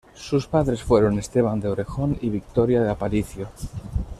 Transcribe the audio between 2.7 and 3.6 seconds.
de Aparicio.